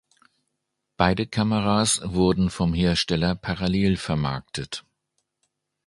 Beide 0.97 1.27
Kameras 1.27 2.01
wurden 2.03 2.49
vom 2.49 2.73
Hersteller 2.73 3.35
parallel 3.35 3.97
vermarktet. 3.97 4.83